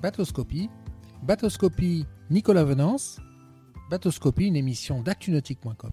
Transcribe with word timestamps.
Bateauscopie. 0.00 0.70
Bateauscopie 1.24 2.06
Nicolas 2.30 2.62
Venance. 2.62 3.18
Bateauscopie, 3.90 4.46
une 4.46 4.54
émission 4.54 5.02
d'actunautique.com. 5.02 5.90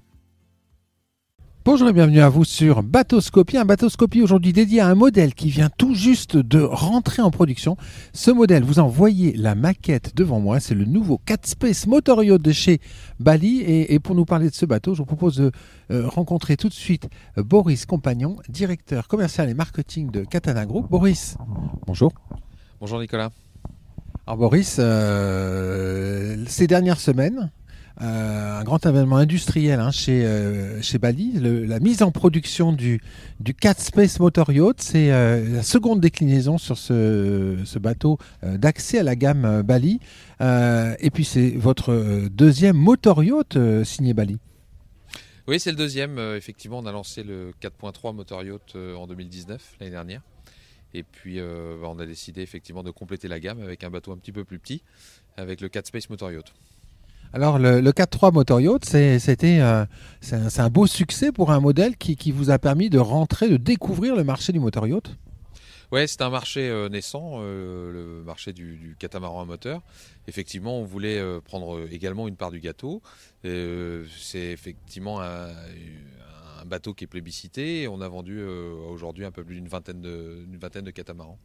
Bonjour 1.63 1.89
et 1.89 1.93
bienvenue 1.93 2.20
à 2.20 2.29
vous 2.29 2.44
sur 2.44 2.83
Bateauscopie. 2.83 3.57
Un 3.57 3.65
Bateauscopie 3.65 4.21
aujourd'hui 4.21 4.54
dédié 4.54 4.82
à 4.82 4.88
un 4.88 4.93
modèle 4.93 5.33
qui 5.33 5.50
vient 5.50 5.71
tout 5.75 5.96
juste 5.96 6.38
de 6.38 6.60
rentrer 6.61 7.23
en 7.23 7.32
production. 7.32 7.78
Ce 8.14 8.29
modèle, 8.29 8.64
vous 8.64 8.78
en 8.78 8.88
voyez 8.88 9.33
la 9.33 9.55
maquette 9.55 10.15
devant 10.15 10.39
moi. 10.39 10.60
C'est 10.60 10.75
le 10.75 10.86
nouveau 10.86 11.18
Cat 11.18 11.37
Space 11.42 11.87
Motor 11.87 12.24
Yacht 12.24 12.43
de 12.43 12.51
chez 12.51 12.82
Bali. 13.19 13.61
Et, 13.61 13.97
pour 13.97 14.14
nous 14.14 14.25
parler 14.25 14.51
de 14.51 14.54
ce 14.54 14.68
bateau, 14.68 14.93
je 14.93 15.00
vous 15.00 15.07
propose 15.07 15.37
de 15.37 15.51
euh, 15.89 16.07
rencontrer 16.07 16.57
tout 16.57 16.69
de 16.69 16.74
suite 16.75 17.10
euh, 17.39 17.43
Boris 17.43 17.87
Compagnon, 17.87 18.36
directeur 18.50 19.07
commercial 19.07 19.50
et 19.50 19.56
marketing 19.56 20.11
de 20.11 20.24
Katana 20.24 20.68
Group. 20.68 20.87
Boris, 20.92 21.37
bonjour. 21.87 22.11
Bonjour 22.79 23.00
Nicolas. 23.00 23.32
Alors 24.28 24.38
Boris, 24.38 24.78
euh, 24.79 26.36
ces 26.47 26.66
dernières 26.66 27.00
semaines, 27.00 27.52
euh, 28.02 28.60
un 28.60 28.64
grand 28.64 28.83
événement 28.83 29.18
industriel 29.18 29.79
hein, 29.79 29.92
chez, 29.92 30.25
euh, 30.25 30.82
chez 30.82 30.97
Bali, 30.97 31.33
la 31.33 31.79
mise 31.79 32.02
en 32.02 32.09
production 32.09 32.73
du, 32.73 33.02
du 33.39 33.53
Cat 33.53 33.75
Space 33.78 34.19
Motor 34.19 34.52
Yacht, 34.52 34.81
c'est 34.81 35.09
la 35.09 35.61
seconde 35.61 36.02
déclinaison 36.02 36.58
sur 36.58 36.75
ce, 36.75 37.59
ce 37.66 37.78
bateau 37.78 38.17
d'accès 38.42 38.97
à 38.97 39.03
la 39.03 39.16
gamme 39.16 39.61
Bali. 39.61 40.00
et 40.42 41.09
puis 41.14 41.23
c'est 41.23 41.52
votre 41.52 42.28
deuxième 42.30 42.78
motor 42.78 43.23
yacht 43.23 43.59
signé 43.83 44.16
Bali. 44.16 44.39
Oui, 45.47 45.59
c'est 45.59 45.69
le 45.69 45.78
deuxième. 45.78 46.17
effectivement, 46.36 46.80
on 46.80 46.88
a 46.88 46.92
lancé 46.92 47.22
le 47.22 47.52
4.3 47.61 48.16
motor 48.16 48.44
yacht 48.44 48.75
en 48.75 49.05
2019, 49.05 49.75
l'année 49.80 49.92
dernière. 49.92 50.22
Et 50.95 51.03
puis, 51.03 51.41
euh, 51.41 51.75
bah, 51.81 51.89
on 51.91 51.99
a 51.99 52.05
décidé 52.05 52.41
effectivement 52.41 52.81
de 52.81 52.89
compléter 52.89 53.27
la 53.27 53.41
gamme 53.41 53.61
avec 53.61 53.83
un 53.83 53.89
bateau 53.89 54.13
un 54.13 54.17
petit 54.17 54.31
peu 54.31 54.45
plus 54.45 54.59
petit, 54.59 54.81
avec 55.35 55.59
le 55.59 55.67
4 55.67 55.87
Space 55.87 56.09
Motor 56.09 56.31
Yacht. 56.31 56.53
Alors, 57.33 57.59
le, 57.59 57.81
le 57.81 57.91
4.3 57.91 58.33
Motor 58.33 58.61
Yacht, 58.61 58.85
c'était 58.85 59.59
euh, 59.59 59.85
c'est 60.21 60.59
un, 60.61 60.69
beau 60.69 60.87
succès 60.87 61.33
pour 61.33 61.52
un 61.52 61.59
modèle 61.59 61.97
qui, 61.97 62.31
vous 62.31 62.49
a 62.49 62.59
permis 62.59 62.89
de 62.89 62.97
rentrer, 62.97 63.49
de 63.49 63.57
découvrir 63.57 64.15
le 64.15 64.23
marché 64.23 64.53
du 64.53 64.61
motor 64.61 64.87
yacht? 64.87 65.17
Oui, 65.91 66.07
c'est 66.07 66.21
un 66.21 66.29
marché 66.29 66.69
euh, 66.69 66.87
naissant, 66.87 67.41
le 67.41 68.23
marché 68.25 68.53
du, 68.53 68.95
catamaran 68.97 69.41
à 69.41 69.45
moteur. 69.45 69.81
Effectivement, 70.30 70.80
on 70.80 70.85
voulait 70.85 71.21
prendre 71.41 71.85
également 71.91 72.30
une 72.30 72.37
part 72.37 72.52
du 72.52 72.61
gâteau. 72.61 73.02
c'est 73.43 74.52
effectivement 74.53 75.19
un, 75.19 75.52
bateau 76.67 76.94
qui 76.94 77.03
est 77.03 77.08
plébiscité. 77.08 77.88
on 77.88 78.02
a 78.02 78.08
vendu 78.08 78.39
euh, 78.39 78.73
aujourd'hui 78.89 79.25
un 79.25 79.31
peu 79.31 79.44
plus 79.44 79.55
d'une 79.55 79.67
vingtaine 79.67 80.02
de, 80.02 80.45
vingtaine 80.59 80.85
de 80.85 80.91
catamarans. 80.91 81.38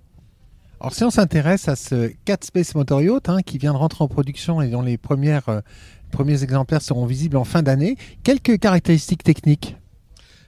Alors 0.80 0.94
si 0.94 1.04
on 1.04 1.10
s'intéresse 1.10 1.68
à 1.68 1.76
ce 1.76 2.12
4 2.24 2.44
Space 2.44 2.74
Motor 2.74 3.02
Yacht 3.02 3.28
hein, 3.28 3.42
qui 3.42 3.58
vient 3.58 3.72
de 3.72 3.78
rentrer 3.78 4.02
en 4.02 4.08
production 4.08 4.62
et 4.62 4.68
dont 4.68 4.82
les 4.82 4.96
premières, 4.96 5.48
euh, 5.48 5.60
premiers 6.10 6.42
exemplaires 6.42 6.82
seront 6.82 7.06
visibles 7.06 7.36
en 7.36 7.44
fin 7.44 7.62
d'année, 7.62 7.96
quelques 8.22 8.58
caractéristiques 8.58 9.22
techniques 9.22 9.76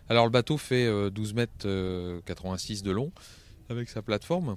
Alors 0.08 0.24
le 0.24 0.30
bateau 0.30 0.56
fait 0.56 0.86
12 1.10 1.32
euh, 1.66 2.20
mètres 2.20 2.24
86 2.24 2.82
de 2.82 2.90
long 2.90 3.12
avec 3.68 3.88
sa 3.88 4.02
plateforme. 4.02 4.56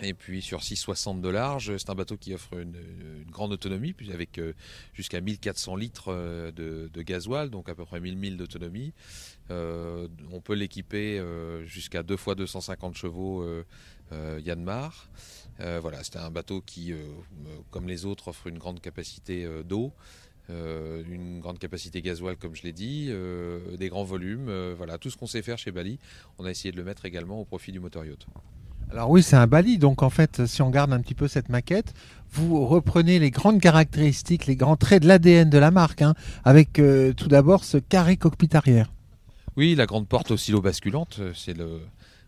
Et 0.00 0.12
puis 0.12 0.42
sur 0.42 0.60
6,60 0.60 1.20
de 1.20 1.28
large, 1.28 1.76
c'est 1.76 1.88
un 1.88 1.94
bateau 1.94 2.16
qui 2.16 2.34
offre 2.34 2.54
une, 2.54 2.74
grande 3.30 3.52
autonomie, 3.52 3.94
avec 4.12 4.38
euh, 4.38 4.52
jusqu'à 4.92 5.20
1400 5.20 5.76
litres 5.76 6.06
euh, 6.08 6.50
de, 6.50 7.02
gasoil, 7.02 7.50
donc 7.50 7.68
à 7.68 7.74
peu 7.74 7.84
près 7.84 8.00
1000 8.00 8.16
milles 8.16 8.36
d'autonomie. 8.36 8.92
Euh, 9.50 10.08
on 10.32 10.40
peut 10.40 10.54
l'équiper 10.54 11.22
jusqu'à 11.64 12.02
2 12.02 12.16
fois 12.16 12.34
250 12.34 12.96
chevaux 12.96 13.46
Yanmar. 14.10 15.08
voilà, 15.58 16.02
c'est 16.02 16.16
un 16.16 16.30
bateau 16.30 16.60
qui, 16.60 16.92
comme 17.70 17.86
les 17.86 18.04
autres, 18.04 18.28
offre 18.28 18.46
une 18.48 18.58
grande 18.58 18.80
capacité 18.80 19.46
d'eau. 19.64 19.92
une 20.48 21.40
grande 21.40 21.58
capacité 21.58 22.02
gasoil 22.02 22.36
comme 22.36 22.54
je 22.54 22.62
l'ai 22.62 22.72
dit, 22.72 23.12
des 23.78 23.88
grands 23.88 24.04
volumes, 24.04 24.72
voilà 24.72 24.98
tout 24.98 25.10
ce 25.10 25.16
qu'on 25.16 25.26
sait 25.26 25.42
faire 25.42 25.58
chez 25.58 25.72
Bali, 25.72 25.98
on 26.38 26.46
a 26.46 26.50
essayé 26.50 26.72
de 26.72 26.76
le 26.76 26.84
mettre 26.84 27.04
également 27.04 27.40
au 27.40 27.44
profit 27.44 27.70
du 27.70 27.80
moteur 27.80 28.04
yacht. 28.04 28.26
Alors 28.90 29.10
oui, 29.10 29.22
c'est 29.22 29.36
un 29.36 29.46
Bali, 29.46 29.78
donc 29.78 30.02
en 30.02 30.10
fait, 30.10 30.46
si 30.46 30.62
on 30.62 30.70
garde 30.70 30.92
un 30.92 31.00
petit 31.00 31.14
peu 31.14 31.28
cette 31.28 31.48
maquette, 31.48 31.94
vous 32.32 32.66
reprenez 32.66 33.18
les 33.18 33.30
grandes 33.30 33.60
caractéristiques, 33.60 34.46
les 34.46 34.56
grands 34.56 34.76
traits 34.76 35.02
de 35.02 35.08
l'ADN 35.08 35.50
de 35.50 35.58
la 35.58 35.70
marque, 35.70 36.02
hein, 36.02 36.14
avec 36.44 36.78
euh, 36.78 37.12
tout 37.12 37.28
d'abord 37.28 37.64
ce 37.64 37.78
carré 37.78 38.16
cockpit 38.16 38.50
arrière. 38.52 38.92
Oui, 39.56 39.74
la 39.74 39.86
grande 39.86 40.08
porte 40.08 40.32
oscillo-basculante, 40.32 41.20
c'est 41.34 41.56
le, 41.56 41.80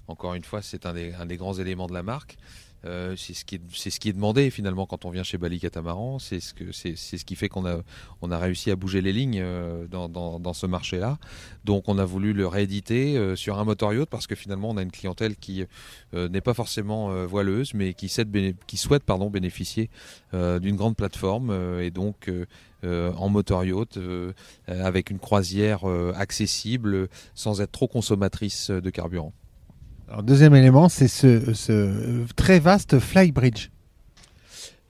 encore 0.09 0.35
une 0.35 0.45
fois, 0.45 0.63
c'est 0.63 0.87
un 0.87 0.95
des, 0.95 1.37
grands 1.37 1.55
éléments 1.55 1.87
de 1.87 1.95
la 1.95 2.03
marque. 2.03 2.37
Euh, 2.85 3.17
c'est 3.17 3.35
ce 3.35 3.45
qui 4.01 4.09
est 4.09 4.13
demandé 4.13 4.51
finalement 4.51 4.87
quand 4.87 5.05
on 5.07 5.11
vient 5.11 5.23
chez 5.23 5.39
Bali 5.39 5.59
Catamaran 5.59 6.19
c'est 6.19 6.41
ce 6.41 7.25
qui 7.25 7.35
fait 7.35 7.49
qu'on 7.49 7.65
a 7.65 8.39
réussi 8.39 8.71
à 8.71 8.77
bouger 8.77 9.01
les 9.01 9.13
lignes 9.13 9.41
euh, 9.41 9.87
dans, 9.89 10.53
ce 10.53 10.67
marché 10.67 10.99
là 10.99 11.19
donc 11.65 11.89
on 11.89 11.99
a 11.99 12.05
voulu 12.05 12.35
le 12.35 12.47
rééditer 12.47 13.17
euh, 13.17 13.35
sur 13.35 13.59
un 13.59 13.65
motor 13.65 13.95
yacht 13.95 14.09
parce 14.09 14.27
que 14.27 14.35
finalement 14.35 14.71
on 14.71 14.77
a 14.77 14.83
une 14.83 14.93
clientèle 14.93 15.37
qui 15.37 15.65
n'est 16.13 16.41
pas 16.41 16.55
forcément 16.55 17.25
voileuse 17.25 17.73
mais 17.75 17.95
qui, 17.95 18.09
souhaite 18.09 18.29
bénéficier 19.31 19.91
d'une 20.33 20.77
grande 20.77 20.97
plateforme 20.97 21.81
et 21.81 21.91
donc 21.91 22.31
en 22.85 23.29
motor 23.31 23.65
yacht 23.65 23.99
avec 24.69 25.11
une 25.11 25.19
croisière 25.19 25.85
accessible 26.15 27.09
sans 27.35 27.61
être 27.61 27.73
trop 27.73 27.89
consommatrice 27.89 28.71
de 28.71 28.91
carburant. 28.91 29.33
Alors, 30.09 30.23
deuxième 30.23 30.55
élément, 30.55 30.89
c'est 30.89 31.09
ce, 31.09 32.33
très 32.35 32.61
vaste 32.61 33.01
flybridge. 33.01 33.71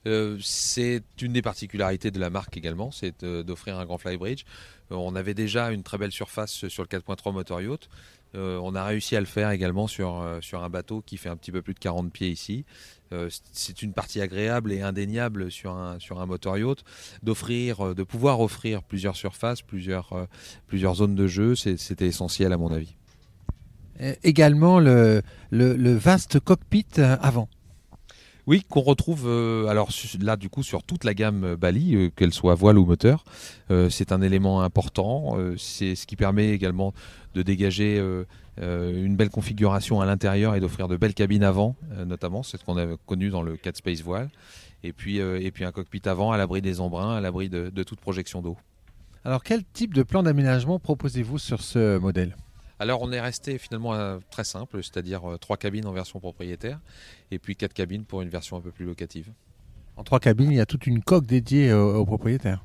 Euh, 0.06 0.36
c'est 0.40 1.02
une 1.22 1.32
des 1.32 1.42
particularités 1.42 2.10
de 2.10 2.20
la 2.20 2.30
marque 2.30 2.56
également, 2.56 2.90
c'est 2.90 3.24
euh, 3.24 3.42
d'offrir 3.42 3.78
un 3.78 3.86
grand 3.86 3.98
flybridge. 3.98 4.44
Euh, 4.92 4.96
on 4.96 5.16
avait 5.16 5.34
déjà 5.34 5.70
une 5.72 5.82
très 5.82 5.98
belle 5.98 6.12
surface 6.12 6.68
sur 6.68 6.82
le 6.82 6.88
4.3 6.88 7.32
motor 7.32 7.60
yacht. 7.62 7.88
on 8.34 8.74
a 8.74 8.84
réussi 8.84 9.16
à 9.16 9.20
le 9.20 9.26
faire 9.26 9.50
également 9.50 9.86
sur, 9.86 10.22
sur 10.42 10.62
un 10.62 10.68
bateau 10.68 11.00
qui 11.00 11.16
fait 11.16 11.30
un 11.30 11.36
petit 11.36 11.50
peu 11.50 11.62
plus 11.62 11.72
de 11.72 11.78
40 11.78 12.12
pieds 12.12 12.28
ici. 12.28 12.66
c'est 13.52 13.80
une 13.80 13.94
partie 13.94 14.20
agréable 14.20 14.70
et 14.70 14.82
indéniable 14.82 15.50
sur 15.50 15.72
un, 15.72 15.98
sur 15.98 16.20
un 16.20 16.26
motor 16.26 16.58
yacht 16.58 16.84
d'offrir, 17.22 17.94
de 17.94 18.02
pouvoir 18.02 18.40
offrir 18.40 18.82
plusieurs 18.82 19.16
surfaces, 19.16 19.62
plusieurs, 19.62 20.28
plusieurs 20.66 20.96
zones 20.96 21.14
de 21.14 21.26
jeu. 21.26 21.54
C'était 21.56 22.06
essentiel 22.06 22.52
à 22.52 22.58
mon 22.58 22.70
avis. 22.70 22.96
Euh, 24.00 24.14
également 24.24 24.78
le, 24.78 25.22
vaste 25.50 26.40
cockpit 26.40 26.86
euh, 26.98 27.16
avant. 27.20 27.48
Oui, 28.46 28.62
qu'on 28.68 28.80
retrouve 28.80 29.24
euh, 29.26 29.66
alors 29.66 29.88
là 30.20 30.36
du 30.36 30.48
coup 30.48 30.62
sur 30.62 30.84
toute 30.84 31.02
la 31.02 31.14
gamme 31.14 31.56
Bali, 31.56 32.12
qu'elle 32.14 32.32
soit 32.32 32.54
voile 32.54 32.78
ou 32.78 32.86
moteur. 32.86 33.24
c'est 33.90 34.12
un 34.12 34.22
élément 34.22 34.62
important. 34.62 35.36
c'est 35.58 35.96
ce 35.96 36.06
qui 36.06 36.14
permet 36.14 36.50
également 36.50 36.92
de 37.34 37.42
dégager 37.42 37.98
une 38.58 39.16
belle 39.16 39.30
configuration 39.30 40.00
à 40.00 40.06
l'intérieur 40.06 40.54
et 40.54 40.60
d'offrir 40.60 40.86
de 40.86 40.96
belles 40.96 41.14
cabines 41.14 41.42
avant, 41.42 41.74
notamment 42.06 42.44
c'est 42.44 42.56
ce 42.56 42.64
qu'on 42.64 42.76
a 42.76 42.96
connu 43.06 43.30
dans 43.30 43.42
le 43.42 43.56
4 43.56 43.78
Space 43.78 44.02
Voile. 44.02 44.28
Et 44.84 44.92
puis, 44.92 45.16
et 45.16 45.50
puis 45.50 45.64
un 45.64 45.72
cockpit 45.72 46.02
avant 46.04 46.30
à 46.30 46.36
l'abri 46.36 46.62
des 46.62 46.80
embruns, 46.80 47.16
à 47.16 47.20
l'abri 47.20 47.48
de 47.48 47.82
toute 47.82 47.98
projection 47.98 48.42
d'eau. 48.42 48.56
Alors 49.24 49.42
quel 49.42 49.64
type 49.64 49.92
de 49.92 50.04
plan 50.04 50.22
d'aménagement 50.22 50.78
proposez-vous 50.78 51.38
sur 51.38 51.62
ce 51.62 51.98
modèle? 51.98 52.36
Alors 52.78 53.00
on 53.02 53.12
est 53.12 53.20
resté 53.20 53.58
finalement 53.58 53.94
euh, 53.94 54.18
très 54.30 54.44
simple, 54.44 54.82
c'est-à-dire 54.82 55.30
euh, 55.30 55.38
trois 55.38 55.56
cabines 55.56 55.86
en 55.86 55.92
version 55.92 56.20
propriétaire 56.20 56.78
et 57.30 57.38
puis 57.38 57.56
quatre 57.56 57.72
cabines 57.72 58.04
pour 58.04 58.22
une 58.22 58.28
version 58.28 58.56
un 58.56 58.60
peu 58.60 58.70
plus 58.70 58.84
locative. 58.84 59.32
En 59.96 60.04
trois 60.04 60.20
cabines, 60.20 60.50
il 60.50 60.56
y 60.56 60.60
a 60.60 60.66
toute 60.66 60.86
une 60.86 61.02
coque 61.02 61.26
dédiée 61.26 61.72
aux, 61.72 62.04
propriétaires 62.04 62.64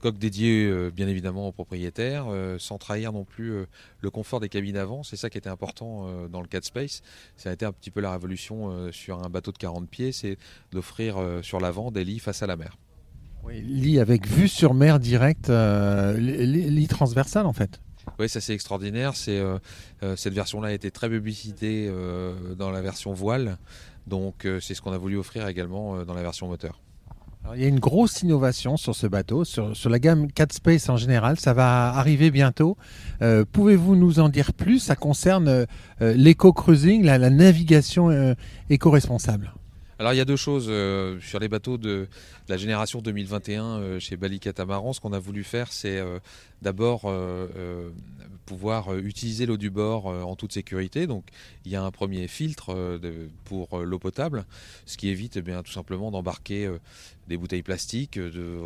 coque 0.00 0.18
dédiée 0.18 0.66
euh, 0.66 0.90
bien 0.90 1.08
évidemment 1.08 1.48
aux 1.48 1.52
propriétaires, 1.52 2.26
sans 2.58 2.76
trahir 2.76 3.10
non 3.12 3.24
plus 3.24 3.64
le 4.00 4.10
confort 4.10 4.38
des 4.38 4.50
cabines 4.50 4.76
avant. 4.76 5.02
C'est 5.02 5.16
ça 5.16 5.30
qui 5.30 5.38
était 5.38 5.48
important 5.48 6.28
dans 6.28 6.42
le 6.42 6.46
4 6.46 6.62
Space. 6.62 7.00
Ça 7.38 7.48
a 7.48 7.54
été 7.54 7.64
un 7.64 7.72
petit 7.72 7.90
peu 7.90 8.02
la 8.02 8.12
révolution 8.12 8.92
sur 8.92 9.24
un 9.24 9.30
bateau 9.30 9.50
de 9.50 9.56
40 9.56 9.88
pieds, 9.88 10.12
c'est 10.12 10.36
d'offrir 10.72 11.16
sur 11.40 11.58
l'avant 11.58 11.90
des 11.90 12.04
lits 12.04 12.18
face 12.18 12.42
à 12.42 12.46
la 12.46 12.56
mer. 12.56 12.76
Oui, 13.44 13.62
lit 13.62 13.98
avec 13.98 14.26
vue 14.26 14.48
sur 14.48 14.74
mer 14.74 15.00
directe, 15.00 15.48
lit 15.48 16.88
transversal 16.88 17.46
en 17.46 17.54
fait. 17.54 17.80
Oui, 18.18 18.28
ça 18.28 18.40
c'est 18.40 18.54
extraordinaire. 18.54 19.12
Euh, 19.28 19.58
euh, 20.02 20.16
cette 20.16 20.34
version-là 20.34 20.68
a 20.68 20.72
été 20.72 20.90
très 20.90 21.08
publicitée 21.08 21.88
euh, 21.88 22.54
dans 22.54 22.70
la 22.70 22.80
version 22.80 23.12
voile, 23.12 23.58
donc 24.06 24.46
c'est 24.60 24.74
ce 24.74 24.82
qu'on 24.82 24.92
a 24.92 24.98
voulu 24.98 25.16
offrir 25.16 25.48
également 25.48 26.04
dans 26.04 26.14
la 26.14 26.22
version 26.22 26.46
moteur. 26.46 26.80
il 27.54 27.62
y 27.62 27.64
a 27.64 27.68
une 27.68 27.80
grosse 27.80 28.22
innovation 28.22 28.76
sur 28.76 28.94
ce 28.94 29.06
bateau, 29.06 29.44
sur, 29.44 29.74
sur 29.74 29.88
la 29.88 29.98
gamme 29.98 30.30
4 30.30 30.52
Space 30.52 30.88
en 30.88 30.96
général. 30.96 31.40
Ça 31.40 31.54
va 31.54 31.88
arriver 31.88 32.30
bientôt. 32.30 32.76
Pouvez-vous 33.52 33.96
nous 33.96 34.20
en 34.20 34.28
dire 34.28 34.52
plus? 34.52 34.78
Ça 34.78 34.94
concerne 34.94 35.66
l'éco-cruising, 36.00 37.02
la, 37.04 37.30
navigation 37.30 38.36
éco-responsable. 38.68 39.54
Alors 40.00 40.12
il 40.12 40.16
y 40.16 40.20
a 40.20 40.24
deux 40.24 40.36
choses 40.36 40.66
euh, 40.68 41.20
sur 41.20 41.38
les 41.38 41.48
bateaux 41.48 41.78
de, 41.78 42.08
la 42.48 42.56
génération 42.56 43.00
2021 43.00 43.64
euh, 43.64 44.00
chez 44.00 44.16
Bali 44.16 44.40
Catamaran. 44.40 44.92
Ce 44.92 45.00
qu'on 45.00 45.12
a 45.12 45.20
voulu 45.20 45.44
faire, 45.44 45.72
c'est 45.72 45.98
euh, 45.98 46.18
d'abord 46.62 47.12
pouvoir 48.46 48.94
utiliser 48.96 49.46
l'eau 49.46 49.56
du 49.56 49.70
bord 49.70 50.06
en 50.06 50.34
toute 50.34 50.52
sécurité. 50.52 51.06
Donc 51.06 51.26
il 51.64 51.72
y 51.72 51.76
a 51.76 51.82
un 51.82 51.90
premier 51.90 52.26
filtre 52.26 52.98
pour 53.44 53.78
l'eau 53.78 53.98
potable, 53.98 54.46
ce 54.86 54.96
qui 54.96 55.08
évite 55.08 55.36
eh 55.36 55.42
bien, 55.42 55.62
tout 55.62 55.72
simplement 55.72 56.10
d'embarquer 56.10 56.70
des 57.28 57.36
bouteilles 57.36 57.62
plastiques, 57.62 58.18
de, 58.18 58.60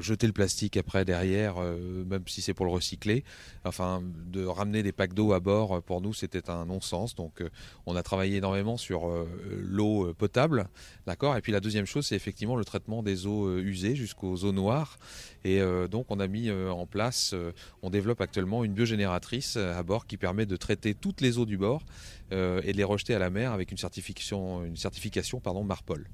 jeter 0.00 0.26
le 0.28 0.32
plastique 0.32 0.76
après 0.76 1.04
derrière, 1.04 1.56
même 1.60 2.22
si 2.26 2.42
c'est 2.42 2.54
pour 2.54 2.66
le 2.66 2.72
recycler. 2.72 3.24
Enfin, 3.64 4.02
de 4.28 4.44
ramener 4.44 4.84
des 4.84 4.92
packs 4.92 5.14
d'eau 5.14 5.32
à 5.32 5.40
bord, 5.40 5.82
pour 5.82 6.00
nous, 6.00 6.14
c'était 6.14 6.48
un 6.48 6.66
non-sens. 6.66 7.16
Donc 7.16 7.42
on 7.86 7.96
a 7.96 8.02
travaillé 8.04 8.36
énormément 8.36 8.76
sur 8.76 9.08
l'eau 9.50 10.14
potable. 10.14 10.45
Et 10.54 11.40
puis 11.40 11.52
la 11.52 11.60
deuxième 11.60 11.86
chose, 11.86 12.06
c'est 12.06 12.16
effectivement 12.16 12.56
le 12.56 12.64
traitement 12.64 13.02
des 13.02 13.26
eaux 13.26 13.46
euh, 13.46 13.60
usées 13.60 13.96
jusqu'aux 13.96 14.44
eaux 14.44 14.52
noires. 14.52 14.98
Et 15.44 15.60
euh, 15.60 15.88
donc 15.88 16.06
on 16.10 16.20
a 16.20 16.26
mis 16.26 16.48
euh, 16.48 16.70
en 16.70 16.86
place, 16.86 17.34
on 17.82 17.90
développe 17.90 18.20
actuellement 18.20 18.64
une 18.64 18.72
biogénératrice 18.72 19.56
à 19.56 19.82
bord 19.82 20.06
qui 20.06 20.16
permet 20.16 20.46
de 20.46 20.56
traiter 20.56 20.94
toutes 20.94 21.20
les 21.20 21.38
eaux 21.38 21.46
du 21.46 21.56
bord 21.56 21.82
et 22.32 22.72
de 22.72 22.76
les 22.76 22.84
rejeter 22.84 23.14
à 23.14 23.18
la 23.18 23.30
mer 23.30 23.52
avec 23.52 23.70
une 23.70 23.78
certification, 23.78 24.64
une 24.64 24.76
certification 24.76 25.40
pardon, 25.40 25.64
Marpol. 25.64 26.08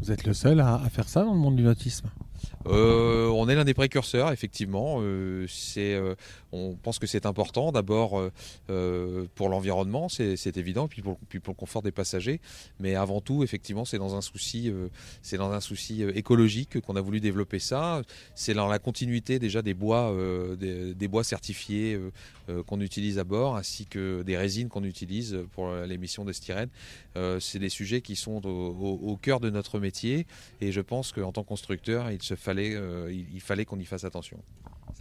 Vous 0.00 0.10
êtes 0.10 0.24
le 0.24 0.34
seul 0.34 0.60
à, 0.60 0.78
faire 0.90 1.08
ça 1.08 1.24
dans 1.24 1.32
le 1.32 1.38
monde 1.38 1.56
du 1.56 1.62
nautisme? 1.62 2.10
On 2.64 3.48
est 3.48 3.54
l'un 3.54 3.64
des 3.64 3.74
précurseurs, 3.74 4.32
effectivement. 4.32 5.00
c'est 5.48 5.98
on 6.52 6.76
pense 6.76 6.98
que 6.98 7.06
c'est 7.06 7.26
important 7.26 7.72
d'abord 7.72 8.18
euh, 8.18 8.30
euh, 8.70 9.26
pour 9.34 9.48
l'environnement, 9.48 10.08
c'est 10.08 10.56
évident, 10.56 10.86
puis 10.86 11.02
pour, 11.02 11.18
le 11.32 11.54
confort 11.54 11.82
des 11.82 11.92
passagers, 11.92 12.40
mais 12.78 12.94
avant 12.94 13.20
tout, 13.20 13.42
effectivement, 13.42 13.84
c'est 13.84 13.98
dans 13.98 14.14
un 14.14 14.20
souci, 14.20 14.70
euh, 14.70 14.88
dans 15.36 15.50
un 15.50 15.60
souci 15.60 16.02
écologique 16.14 16.80
qu'on 16.80 16.96
a 16.96 17.00
voulu 17.00 17.20
développer 17.20 17.58
ça. 17.58 18.02
C'est 18.34 18.54
dans 18.54 18.68
la 18.68 18.78
continuité 18.78 19.38
déjà 19.38 19.62
des 19.62 19.74
bois, 19.74 20.14
des, 20.58 21.08
bois 21.08 21.24
certifiés 21.24 21.98
qu'on 22.66 22.80
utilise 22.80 23.18
à 23.18 23.24
bord, 23.24 23.56
ainsi 23.56 23.86
que 23.86 24.22
des 24.22 24.36
résines 24.36 24.68
qu'on 24.68 24.84
utilise 24.84 25.38
pour 25.52 25.72
l'émission 25.72 26.24
de 26.24 26.32
styrène. 26.32 26.68
c'est 27.40 27.58
des 27.58 27.68
sujets 27.68 28.02
qui 28.02 28.16
sont 28.16 28.46
au, 28.46 29.16
cœur 29.16 29.40
de 29.40 29.50
notre 29.50 29.78
métier, 29.78 30.26
et 30.60 30.72
je 30.72 30.80
pense 30.80 31.12
qu'en 31.12 31.32
tant 31.32 31.42
que 31.42 31.48
constructeur, 31.48 32.10
il 32.10 32.22
se 32.22 32.31
fallait, 32.36 32.76
il 33.10 33.40
fallait 33.40 33.64
qu'on 33.64 33.78
y 33.78 33.84
fasse 33.84 34.04
attention. 34.04 34.38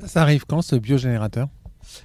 Ça, 0.05 0.21
arrive 0.21 0.45
quand 0.45 0.61
ce 0.61 0.75
biogénérateur? 0.75 1.47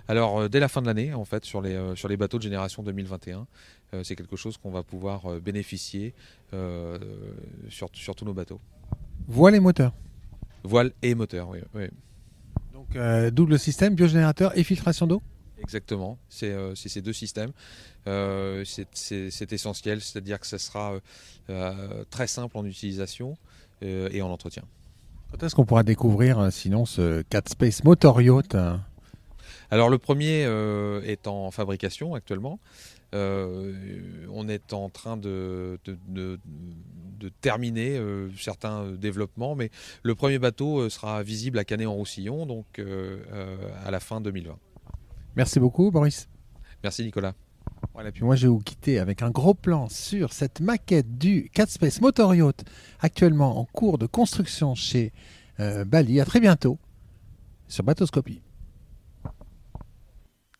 Alors 0.08 0.40
euh, 0.40 0.49
dès 0.49 0.61
la 0.61 0.69
fin 0.69 0.81
de 0.81 0.87
l'année 0.87 1.12
en 1.14 1.25
fait 1.25 1.44
sur 1.44 1.61
les, 1.61 1.75
euh, 1.75 1.94
sur 1.94 2.08
les 2.08 2.17
bateaux 2.17 2.38
de 2.38 2.43
génération 2.43 2.82
2021, 2.82 3.46
euh, 3.94 4.05
c'est 4.05 4.17
quelque 4.17 4.37
chose 4.37 4.56
qu'on 4.56 4.70
va 4.70 4.82
pouvoir 4.82 5.40
bénéficier 5.40 6.14
sur, 7.69 7.88
sur, 7.94 8.14
tous 8.14 8.25
nos 8.25 8.34
bateaux. 8.34 8.61
Voile 9.28 9.55
et 9.55 9.61
moteur. 9.61 9.93
Voile 10.64 10.93
et 11.02 11.14
moteur, 11.14 11.50
oui. 11.75 11.88
Donc 12.72 12.96
double 13.32 13.58
système, 13.58 13.94
biogénérateur 13.94 14.56
et 14.56 14.64
filtration 14.64 15.06
d'eau? 15.06 15.22
Exactement, 15.58 16.19
c'est 16.29 16.55
ces 16.75 17.02
deux 17.02 17.12
systèmes. 17.12 17.52
c'est 18.05 19.52
essentiel, 19.52 20.00
c'est-à-dire 20.00 20.40
que 20.40 20.46
ce 20.46 20.58
sera 20.58 20.94
très 22.11 22.26
simple 22.26 22.56
en 22.56 22.64
utilisation 22.64 23.37
et 23.82 24.22
en 24.22 24.31
entretien. 24.31 24.62
Quand 25.31 25.43
est-ce 25.43 25.55
qu'on 25.55 25.64
pourra 25.64 25.82
découvrir 25.82 26.38
euh, 26.38 26.50
sinon 26.50 26.87
ce 26.87 27.23
4 27.23 27.50
Space 27.50 27.84
Motor 27.84 28.23
Yacht 28.23 28.55
hein? 28.55 28.84
Alors 29.70 29.88
le 29.88 29.99
premier 29.99 30.44
euh, 30.44 31.02
est 31.02 31.26
en 31.26 31.50
fabrication 31.50 32.14
actuellement. 32.14 32.61
Euh, 33.14 33.73
on 34.32 34.49
est 34.49 34.73
en 34.73 34.88
train 34.88 35.17
de, 35.17 35.78
de, 35.84 36.38
terminer 37.40 38.00
certains 38.37 38.93
développements, 38.93 39.55
mais 39.55 39.70
le 40.02 40.14
premier 40.14 40.38
bateau 40.38 40.88
sera 40.88 41.23
visible 41.23 41.58
à 41.58 41.64
Canet-en-Roussillon, 41.64 42.46
donc 42.46 42.81
à 43.84 43.90
la 43.90 44.00
fin 44.00 44.20
2020. 44.20 44.56
Merci 45.34 45.61
beaucoup, 45.61 45.90
Boris. 45.90 46.29
Merci, 46.82 47.05
Nicolas. 47.05 47.34
Voilà, 47.96 48.12
puis 48.12 48.25
moi 48.25 48.37
je 48.37 48.43
vais 48.43 48.52
vous 48.52 48.58
quitter 48.58 48.98
avec 48.98 49.22
un 49.22 49.31
gros 49.31 49.54
plan 49.54 49.88
sur 49.88 50.34
cette 50.34 50.60
maquette 50.60 51.16
du 51.16 51.50
Space 51.66 52.02
Motor 52.02 52.34
Yacht 52.34 52.62
actuellement 53.00 53.58
en 53.58 53.64
cours 53.64 53.96
de 53.96 54.04
construction 54.04 54.75
chez 54.75 55.14
euh, 55.60 55.87
Bali. 55.87 56.20
À 56.20 56.26
très 56.26 56.40
bientôt 56.40 56.76
sur 57.69 57.84
Batoscopie. 57.84 58.43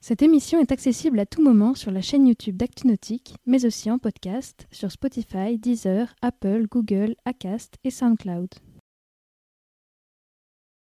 Cette 0.01 0.23
émission 0.23 0.61
est 0.61 0.73
accessible 0.73 1.21
à 1.21 1.27
tout 1.27 1.43
moment 1.43 1.75
sur 1.75 1.91
la 1.91 2.01
chaîne 2.01 2.27
YouTube 2.27 2.57
d'ActuNautique, 2.57 3.35
mais 3.45 3.67
aussi 3.67 3.91
en 3.91 3.99
podcast 3.99 4.67
sur 4.71 4.91
Spotify, 4.91 5.59
Deezer, 5.59 6.15
Apple, 6.23 6.65
Google, 6.71 7.17
Acast 7.27 7.75
et 7.85 7.91
SoundCloud. 7.91 8.49